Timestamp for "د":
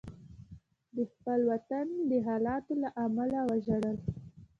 0.95-0.97, 2.09-2.11